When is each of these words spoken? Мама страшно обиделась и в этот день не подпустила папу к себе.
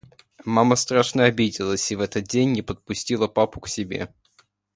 Мама 0.45 0.75
страшно 0.77 1.25
обиделась 1.25 1.91
и 1.91 1.95
в 1.95 2.01
этот 2.01 2.23
день 2.23 2.53
не 2.53 2.63
подпустила 2.63 3.27
папу 3.27 3.59
к 3.59 3.67
себе. 3.67 4.11